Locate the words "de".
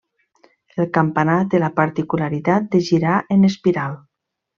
2.77-2.81